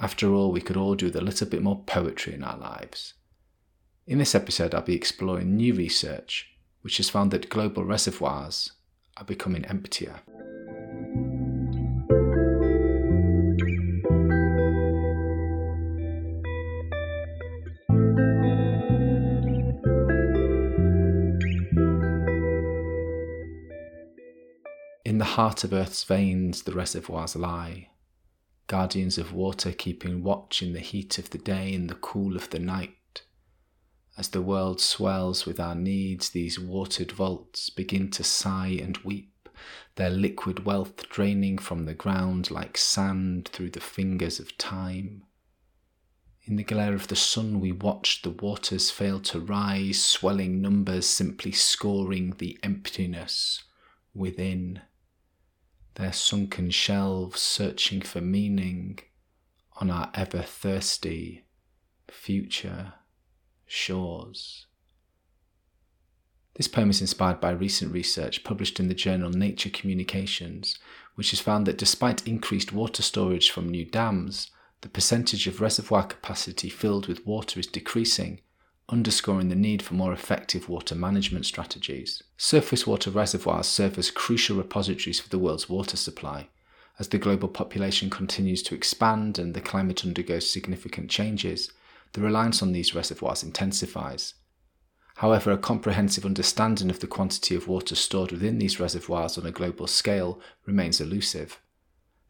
[0.00, 3.14] After all, we could all do with a little bit more poetry in our lives.
[4.06, 8.72] In this episode, I'll be exploring new research which has found that global reservoirs
[9.16, 10.20] are becoming emptier.
[25.04, 27.88] In the heart of Earth's veins, the reservoirs lie
[28.68, 32.50] guardians of water keeping watch in the heat of the day and the cool of
[32.50, 33.22] the night.
[34.16, 39.48] As the world swells with our needs, these watered vaults begin to sigh and weep,
[39.96, 45.24] their liquid wealth draining from the ground like sand through the fingers of time.
[46.44, 51.06] In the glare of the sun, we watch the waters fail to rise, swelling numbers
[51.06, 53.64] simply scoring the emptiness
[54.14, 54.82] within
[55.98, 58.98] their sunken shelves searching for meaning
[59.80, 61.44] on our ever thirsty
[62.08, 62.94] future
[63.66, 64.66] shores.
[66.54, 70.78] This poem is inspired by recent research published in the journal Nature Communications,
[71.16, 76.04] which has found that despite increased water storage from new dams, the percentage of reservoir
[76.04, 78.40] capacity filled with water is decreasing
[78.90, 82.22] underscoring the need for more effective water management strategies.
[82.36, 86.48] Surface water reservoirs serve as crucial repositories for the world's water supply.
[86.98, 91.70] As the global population continues to expand and the climate undergoes significant changes,
[92.14, 94.34] the reliance on these reservoirs intensifies.
[95.16, 99.50] However, a comprehensive understanding of the quantity of water stored within these reservoirs on a
[99.50, 101.60] global scale remains elusive.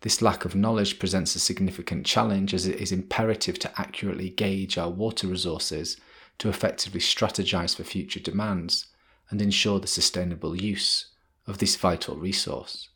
[0.00, 4.78] This lack of knowledge presents a significant challenge as it is imperative to accurately gauge
[4.78, 5.96] our water resources
[6.38, 8.86] to effectively strategize for future demands
[9.30, 11.06] and ensure the sustainable use
[11.46, 12.88] of this vital resource.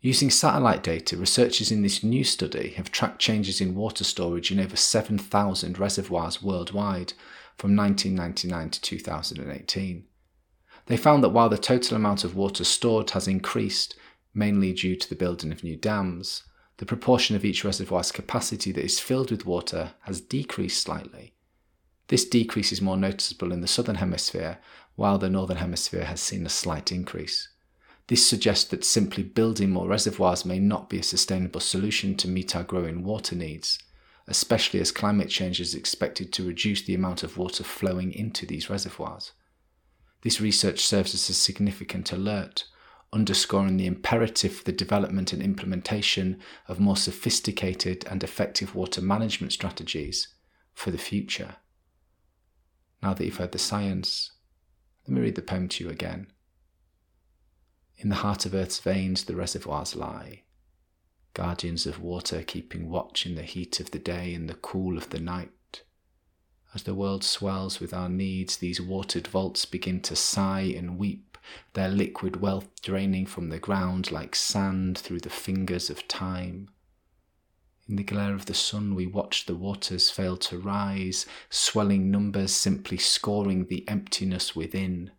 [0.00, 4.60] Using satellite data, researchers in this new study have tracked changes in water storage in
[4.60, 7.14] over 7,000 reservoirs worldwide
[7.56, 10.04] from 1999 to 2018.
[10.86, 13.96] They found that while the total amount of water stored has increased,
[14.34, 16.42] mainly due to the building of new dams,
[16.76, 21.33] the proportion of each reservoir's capacity that is filled with water has decreased slightly,
[22.08, 24.58] this decrease is more noticeable in the southern hemisphere,
[24.96, 27.48] while the northern hemisphere has seen a slight increase.
[28.08, 32.54] This suggests that simply building more reservoirs may not be a sustainable solution to meet
[32.54, 33.78] our growing water needs,
[34.28, 38.68] especially as climate change is expected to reduce the amount of water flowing into these
[38.68, 39.32] reservoirs.
[40.20, 42.64] This research serves as a significant alert,
[43.12, 49.52] underscoring the imperative for the development and implementation of more sophisticated and effective water management
[49.52, 50.28] strategies
[50.74, 51.56] for the future.
[53.04, 54.30] Now that you've heard the science,
[55.06, 56.28] let me read the poem to you again.
[57.98, 60.44] In the heart of Earth's veins, the reservoirs lie,
[61.34, 65.10] guardians of water keeping watch in the heat of the day and the cool of
[65.10, 65.82] the night.
[66.74, 71.36] As the world swells with our needs, these watered vaults begin to sigh and weep,
[71.74, 76.70] their liquid wealth draining from the ground like sand through the fingers of time.
[77.88, 82.52] In the glare of the sun, we watch the waters fail to rise, swelling numbers
[82.52, 85.10] simply scoring the emptiness within,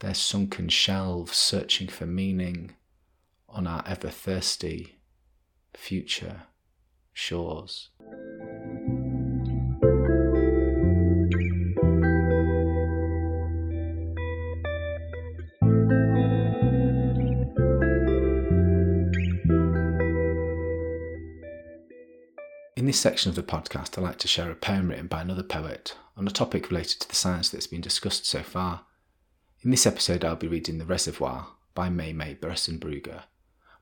[0.00, 2.74] their sunken shelves searching for meaning
[3.48, 4.98] on our ever thirsty
[5.74, 6.42] future
[7.12, 7.90] shores.
[22.88, 25.94] This section of the podcast, I like to share a poem written by another poet
[26.16, 28.86] on a topic related to the science that's been discussed so far.
[29.60, 33.24] In this episode, I'll be reading The Reservoir by Mei Mei Berssenbrugge.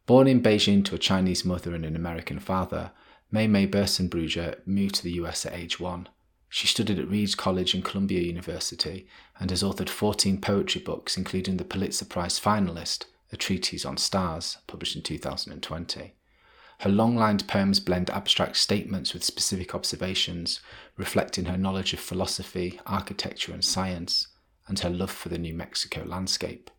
[0.06, 2.90] Born in Beijing to a Chinese mother and an American father,
[3.30, 6.08] Mei Mei Berssenbrugge moved to the US at age one.
[6.48, 9.06] She studied at Reed College and Columbia University
[9.38, 14.58] and has authored 14 poetry books, including the Pulitzer Prize finalist, A Treatise on Stars,
[14.66, 16.14] published in 2020.
[16.80, 20.60] Her long lined poems blend abstract statements with specific observations,
[20.96, 24.28] reflecting her knowledge of philosophy, architecture, and science,
[24.68, 26.70] and her love for the New Mexico landscape.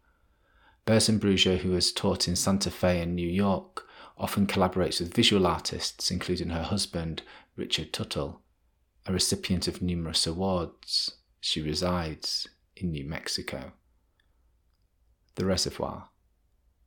[0.85, 3.85] Berssenbrugge, who has taught in Santa Fe and New York,
[4.17, 7.23] often collaborates with visual artists, including her husband,
[7.55, 8.41] Richard Tuttle.
[9.05, 11.17] a recipient of numerous awards.
[11.39, 13.71] She resides in New Mexico.
[15.35, 16.09] The Reservoir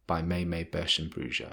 [0.07, 1.53] by May Berssenbrugge.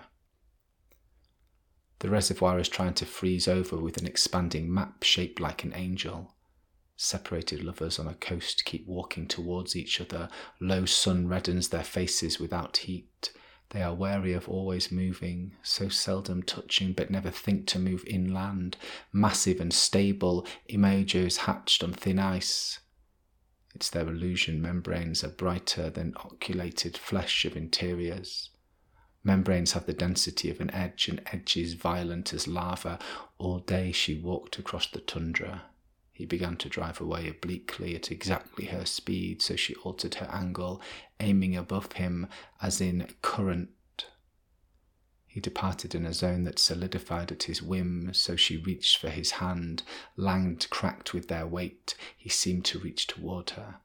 [1.99, 6.35] The reservoir is trying to freeze over with an expanding map shaped like an angel.
[6.95, 10.29] Separated lovers on a coast keep walking towards each other.
[10.59, 13.31] Low sun reddens their faces without heat.
[13.69, 18.77] They are wary of always moving, so seldom touching but never think to move inland.
[19.11, 22.79] Massive and stable, imagos hatched on thin ice.
[23.75, 28.49] It's their illusion membranes are brighter than oculated flesh of interiors.
[29.27, 32.97] Membranes have the density of an edge, and edges violent as lava.
[33.37, 35.63] All day she walked across the tundra.
[36.13, 40.81] He began to drive away obliquely at exactly her speed, so she altered her angle,
[41.19, 42.29] aiming above him
[42.61, 44.05] as in current.
[45.25, 49.31] He departed in a zone that solidified at his whim, so she reached for his
[49.31, 49.83] hand.
[50.15, 53.81] Langed cracked with their weight, he seemed to reach toward her.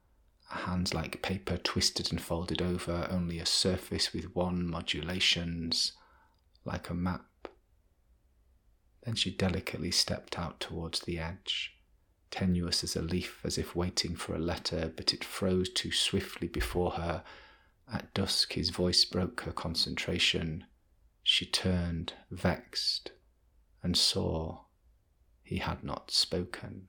[0.52, 5.93] A hand like paper twisted and folded over, only a surface with one modulations,
[6.64, 7.49] like a map.
[9.04, 11.72] Then she delicately stepped out towards the edge
[12.32, 16.49] tenuous as a leaf, as if waiting for a letter, but it froze too swiftly
[16.49, 17.22] before her.
[17.93, 20.64] At dusk, his voice broke her concentration.
[21.22, 23.12] She turned, vexed,
[23.82, 24.62] and saw
[25.44, 26.88] he had not spoken.